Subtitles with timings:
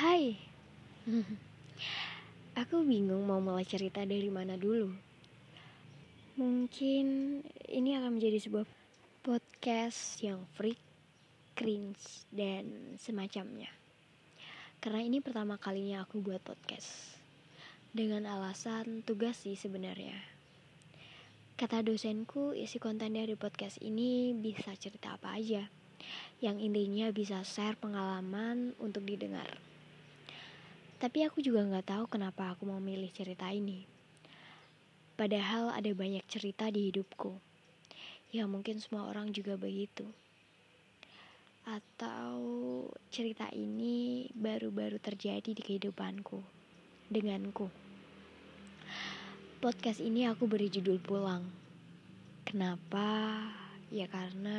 [0.00, 0.32] Hai,
[2.64, 4.88] aku bingung mau mulai cerita dari mana dulu.
[6.40, 7.04] Mungkin
[7.68, 8.64] ini akan menjadi sebuah
[9.20, 10.80] podcast yang freak,
[11.52, 13.68] cringe, dan semacamnya.
[14.80, 17.20] Karena ini pertama kalinya aku buat podcast.
[17.92, 20.16] Dengan alasan tugas sih sebenarnya.
[21.60, 25.68] Kata dosenku, isi konten dari podcast ini bisa cerita apa aja.
[26.40, 29.68] Yang intinya bisa share pengalaman untuk didengar.
[31.00, 33.88] Tapi aku juga nggak tahu kenapa aku mau milih cerita ini.
[35.16, 37.40] Padahal ada banyak cerita di hidupku.
[38.36, 40.04] Ya mungkin semua orang juga begitu.
[41.64, 42.36] Atau
[43.08, 46.44] cerita ini baru-baru terjadi di kehidupanku.
[47.08, 47.72] Denganku.
[49.64, 51.48] Podcast ini aku beri judul pulang.
[52.44, 53.40] Kenapa?
[53.88, 54.58] Ya karena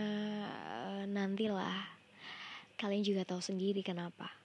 [0.50, 1.86] uh, nantilah
[2.82, 4.41] kalian juga tahu sendiri kenapa.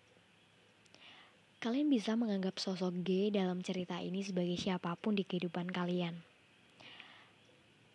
[1.56, 6.21] Kalian bisa menganggap sosok G dalam cerita ini sebagai siapa pun di kehidupan kalian.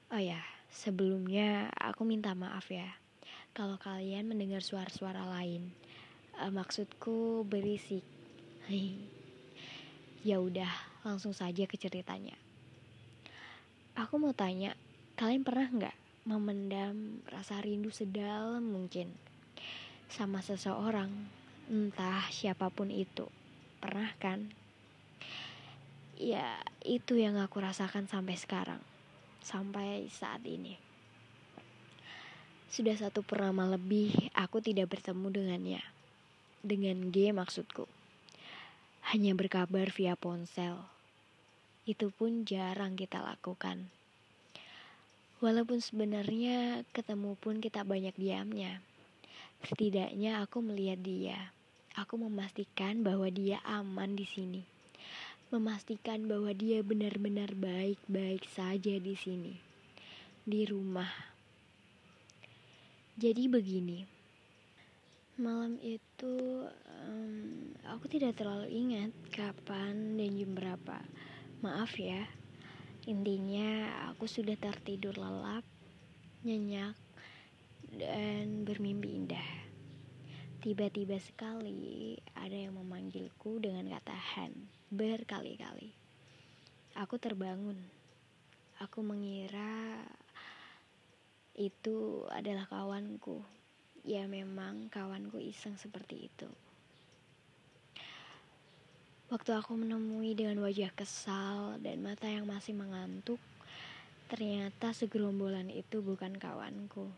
[0.09, 0.41] Oh ya,
[0.73, 2.89] sebelumnya aku minta maaf ya
[3.53, 5.75] kalau kalian mendengar suara-suara lain.
[6.41, 8.01] Uh, maksudku berisik.
[10.27, 10.71] ya udah,
[11.05, 12.33] langsung saja ke ceritanya.
[13.93, 14.73] Aku mau tanya,
[15.19, 19.13] kalian pernah nggak memendam rasa rindu sedalam mungkin
[20.07, 21.13] sama seseorang,
[21.69, 23.27] entah siapa pun itu?
[23.81, 24.53] Pernah kan?
[26.21, 28.79] Ya, itu yang aku rasakan sampai sekarang,
[29.41, 30.77] sampai saat ini.
[32.69, 35.81] Sudah satu purnama lebih aku tidak bertemu dengannya.
[36.61, 37.89] Dengan G maksudku.
[39.11, 40.77] Hanya berkabar via ponsel
[41.89, 43.89] itu pun jarang kita lakukan.
[45.41, 48.85] Walaupun sebenarnya ketemu pun kita banyak diamnya.
[49.65, 51.49] Setidaknya aku melihat dia.
[51.99, 54.63] Aku memastikan bahwa dia aman di sini.
[55.51, 59.53] Memastikan bahwa dia benar-benar baik-baik saja di sini.
[60.47, 61.11] Di rumah.
[63.19, 63.99] Jadi begini.
[65.41, 66.67] Malam itu
[67.01, 71.01] um, aku tidak terlalu ingat kapan dan jam berapa
[71.61, 72.25] Maaf ya,
[73.05, 75.61] intinya aku sudah tertidur lelap,
[76.41, 76.97] nyenyak,
[78.01, 79.60] dan bermimpi indah.
[80.61, 84.53] Tiba-tiba sekali ada yang memanggilku dengan kata Han
[84.93, 85.89] berkali-kali.
[87.01, 87.81] Aku terbangun.
[88.77, 89.97] Aku mengira
[91.57, 93.41] itu adalah kawanku.
[94.05, 96.45] Ya memang kawanku iseng seperti itu.
[99.33, 103.41] Waktu aku menemui dengan wajah kesal dan mata yang masih mengantuk,
[104.29, 107.09] ternyata segerombolan itu bukan kawanku.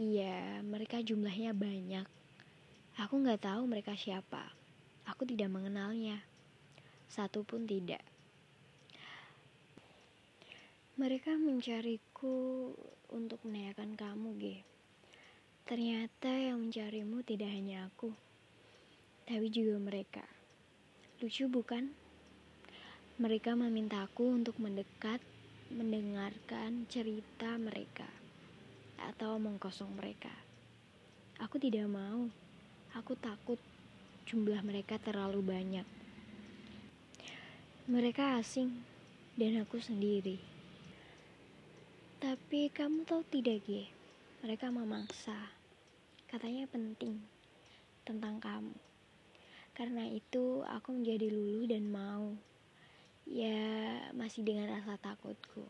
[0.00, 2.08] Iya, mereka jumlahnya banyak.
[3.00, 4.52] Aku nggak tahu mereka siapa.
[5.08, 6.20] Aku tidak mengenalnya.
[7.08, 8.04] Satu pun tidak.
[11.00, 12.68] Mereka mencariku
[13.08, 14.44] untuk menanyakan kamu, G.
[15.64, 18.12] Ternyata yang mencarimu tidak hanya aku,
[19.24, 20.24] tapi juga mereka.
[21.24, 21.96] Lucu bukan?
[23.16, 25.24] Mereka memintaku untuk mendekat,
[25.72, 28.08] mendengarkan cerita mereka,
[29.00, 30.32] atau omong kosong mereka.
[31.40, 32.28] Aku tidak mau.
[32.98, 33.62] Aku takut
[34.26, 35.86] jumlah mereka terlalu banyak.
[37.86, 38.82] Mereka asing
[39.38, 40.42] dan aku sendiri.
[42.18, 43.86] Tapi kamu tahu tidak, Ge?
[44.42, 45.38] Mereka memaksa.
[46.26, 47.22] Katanya penting
[48.02, 48.74] tentang kamu.
[49.70, 52.34] Karena itu aku menjadi lulu dan mau.
[53.22, 55.62] Ya, masih dengan rasa takutku.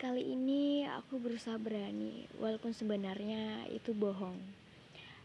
[0.00, 4.63] Kali ini aku berusaha berani, walaupun sebenarnya itu bohong.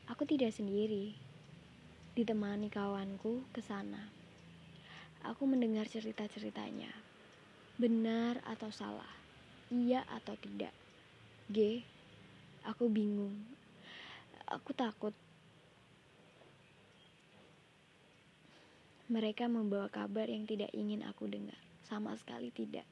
[0.09, 1.13] Aku tidak sendiri.
[2.17, 4.09] Ditemani kawanku ke sana.
[5.21, 6.89] Aku mendengar cerita-ceritanya.
[7.77, 9.13] Benar atau salah?
[9.69, 10.73] Iya atau tidak?
[11.53, 11.85] G,
[12.65, 13.37] aku bingung.
[14.49, 15.13] Aku takut
[19.09, 22.85] Mereka membawa kabar yang tidak ingin aku dengar, sama sekali tidak.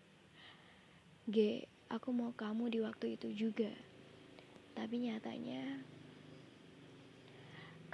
[1.29, 3.69] G, aku mau kamu di waktu itu juga.
[4.73, 5.85] Tapi nyatanya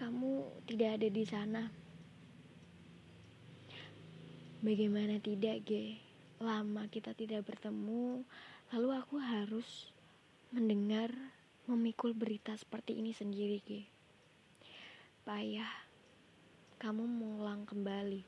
[0.03, 1.63] kamu tidak ada di sana.
[4.59, 5.95] Bagaimana tidak, G?
[6.43, 8.27] Lama kita tidak bertemu,
[8.75, 9.95] lalu aku harus
[10.51, 11.07] mendengar
[11.71, 13.87] memikul berita seperti ini sendiri, G.
[15.23, 15.71] Payah
[16.83, 18.27] kamu mengulang kembali.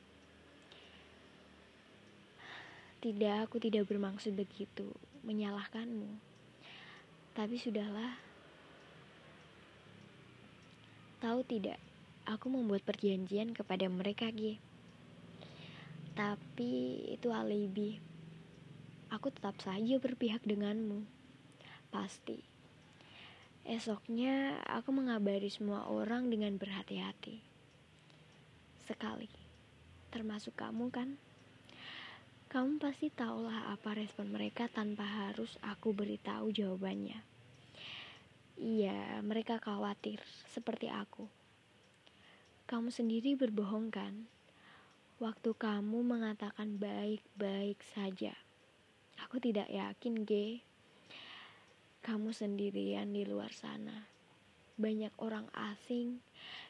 [3.04, 4.96] Tidak, aku tidak bermaksud begitu,
[5.28, 6.08] menyalahkanmu.
[7.36, 8.35] Tapi sudahlah.
[11.26, 11.82] Tahu tidak,
[12.30, 14.62] aku membuat perjanjian kepada mereka, G.
[16.14, 17.98] Tapi itu alibi.
[19.10, 21.02] Aku tetap saja berpihak denganmu.
[21.90, 22.46] Pasti.
[23.66, 27.42] Esoknya aku mengabari semua orang dengan berhati-hati.
[28.86, 29.26] Sekali.
[30.14, 31.18] Termasuk kamu kan?
[32.54, 37.18] Kamu pasti tahulah apa respon mereka tanpa harus aku beritahu jawabannya.
[38.56, 41.28] Iya, mereka khawatir seperti aku.
[42.72, 44.32] Kamu sendiri berbohong kan?
[45.20, 48.32] Waktu kamu mengatakan baik-baik saja.
[49.28, 50.64] Aku tidak yakin, G.
[52.00, 54.08] Kamu sendirian di luar sana.
[54.80, 56.24] Banyak orang asing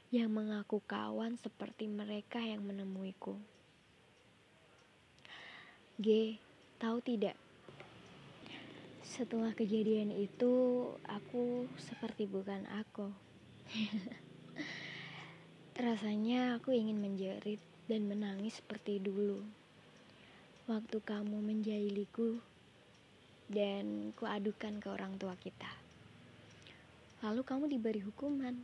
[0.09, 3.37] yang mengaku kawan seperti mereka yang menemuiku.
[6.01, 6.41] G,
[6.81, 7.44] tahu tidak?
[9.05, 13.13] Setelah kejadian itu, aku seperti bukan aku.
[15.85, 19.45] Rasanya aku ingin menjerit dan menangis seperti dulu.
[20.65, 22.41] Waktu kamu menjahiliku
[23.45, 25.69] dan kuadukan ke orang tua kita.
[27.21, 28.57] Lalu kamu diberi hukuman.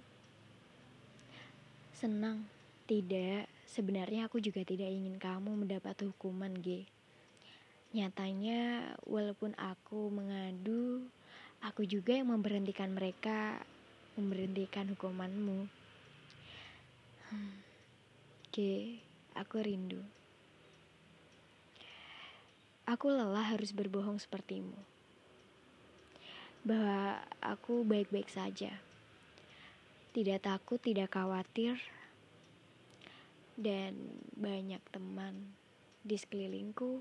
[1.93, 2.49] Senang?
[2.89, 6.89] Tidak, sebenarnya aku juga tidak ingin kamu mendapat hukuman, G.
[7.91, 11.03] Nyatanya, walaupun aku mengadu,
[11.59, 13.59] aku juga yang memberhentikan mereka,
[14.15, 15.67] memberhentikan hukumanmu.
[18.47, 19.03] Oke,
[19.35, 19.99] aku rindu.
[22.87, 24.75] Aku lelah harus berbohong sepertimu.
[26.63, 28.71] Bahwa aku baik-baik saja.
[30.15, 31.75] Tidak takut, tidak khawatir.
[33.59, 35.55] Dan banyak teman
[36.03, 36.99] di sekelilingku.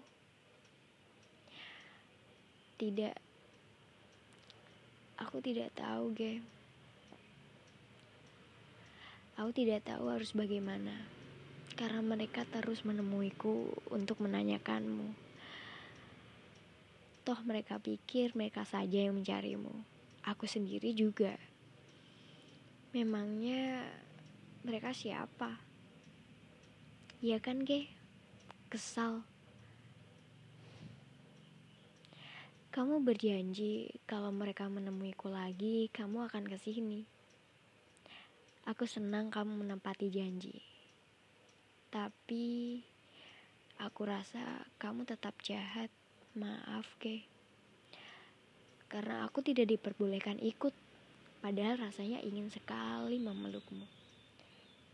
[2.81, 3.12] Tidak
[5.21, 6.41] Aku tidak tahu, Ge.
[9.37, 10.97] Aku tidak tahu harus bagaimana,
[11.77, 15.12] karena mereka terus menemuiku untuk menanyakanmu.
[17.29, 19.76] Toh mereka pikir mereka saja yang mencarimu.
[20.25, 21.37] Aku sendiri juga.
[22.97, 23.85] Memangnya
[24.65, 25.61] mereka siapa?
[27.21, 27.93] Ya kan, Ge?
[28.73, 29.30] Kesal.
[32.71, 37.03] Kamu berjanji kalau mereka menemuiku lagi, kamu akan ke sini.
[38.63, 40.63] Aku senang kamu menempati janji.
[41.91, 42.79] Tapi
[43.83, 45.91] aku rasa kamu tetap jahat.
[46.39, 47.27] Maaf, ke.
[48.87, 50.71] Karena aku tidak diperbolehkan ikut.
[51.43, 53.83] Padahal rasanya ingin sekali memelukmu.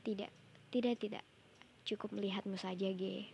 [0.00, 0.32] Tidak,
[0.73, 1.25] tidak, tidak.
[1.84, 3.28] Cukup melihatmu saja, Ge.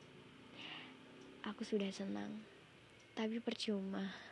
[1.47, 2.43] Aku sudah senang.
[3.15, 4.32] Tapi percuma.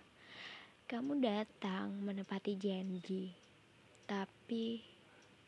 [0.91, 3.31] Kamu datang menepati janji.
[4.11, 4.91] Tapi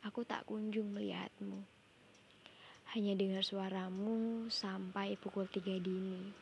[0.02, 1.62] Aku tak kunjung melihatmu.
[2.90, 6.34] Hanya dengar suaramu sampai pukul tiga dini.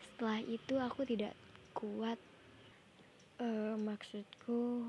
[0.00, 1.36] Setelah itu aku tidak
[1.76, 2.16] kuat.
[3.36, 4.86] Uh, maksudku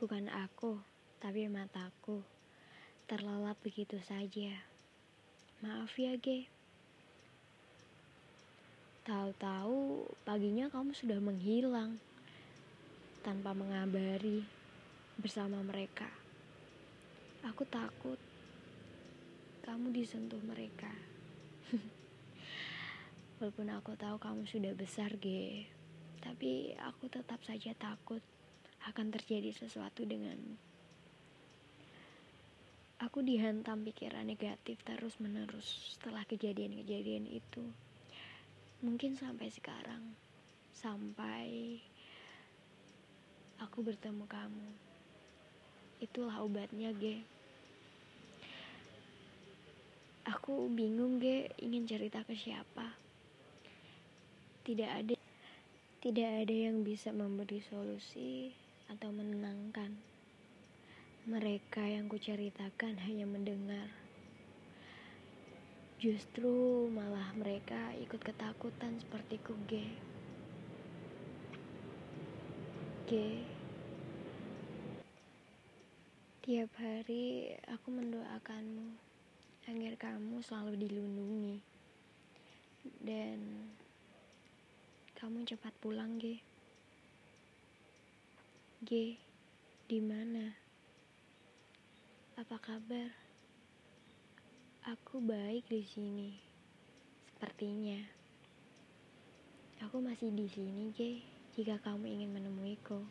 [0.00, 0.80] bukan aku,
[1.20, 2.24] tapi mataku
[3.04, 4.56] terlelap begitu saja.
[5.60, 6.48] Maaf ya, Ge.
[9.06, 11.94] Tahu-tahu paginya kamu sudah menghilang
[13.22, 14.42] tanpa mengabari
[15.14, 16.10] bersama mereka.
[17.46, 18.18] Aku takut
[19.62, 20.90] kamu disentuh mereka.
[23.38, 25.62] Walaupun aku tahu kamu sudah besar, G,
[26.18, 28.18] tapi aku tetap saja takut
[28.90, 30.58] akan terjadi sesuatu denganmu.
[33.06, 37.85] Aku dihantam pikiran negatif terus-menerus setelah kejadian-kejadian itu.
[38.84, 40.12] Mungkin sampai sekarang,
[40.76, 41.80] sampai
[43.56, 44.68] aku bertemu kamu.
[46.04, 47.24] Itulah obatnya ge.
[50.28, 52.92] Aku bingung ge ingin cerita ke siapa.
[54.60, 55.16] Tidak ada
[56.04, 58.52] tidak ada yang bisa memberi solusi
[58.92, 59.96] atau menenangkan.
[61.24, 64.05] Mereka yang kuceritakan hanya mendengar
[65.96, 69.86] justru malah mereka ikut ketakutan seperti ku ge
[73.08, 73.56] ge
[76.46, 78.94] Tiap hari aku mendoakanmu
[79.66, 81.58] agar kamu selalu dilindungi
[83.02, 83.66] dan
[85.18, 86.38] kamu cepat pulang, G.
[88.86, 89.18] G,
[89.90, 90.54] di mana?
[92.38, 93.25] Apa kabar?
[94.86, 96.30] Aku baik di sini.
[97.26, 98.06] Sepertinya.
[99.82, 101.26] Aku masih di sini, G.
[101.58, 103.02] Jika kamu ingin menemuiku.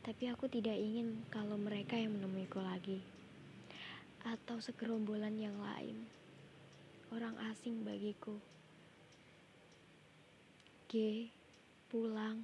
[0.00, 3.04] Tapi aku tidak ingin kalau mereka yang menemuiku lagi.
[4.24, 6.08] atau segerombolan yang lain.
[7.12, 8.40] Orang asing bagiku.
[10.88, 11.28] G,
[11.92, 12.40] pulang.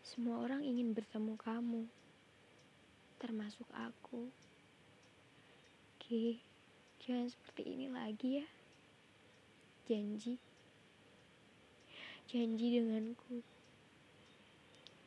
[0.00, 1.84] Semua orang ingin bertemu kamu,
[3.20, 4.32] termasuk aku.
[6.02, 6.40] G,
[7.06, 8.46] jangan seperti ini lagi ya.
[9.86, 10.42] Janji.
[12.26, 13.46] Janji denganku.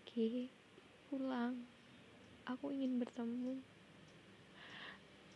[0.07, 0.47] G,
[1.11, 1.67] pulang.
[2.47, 3.59] Aku ingin bertemu.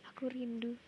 [0.08, 0.80] Aku rindu.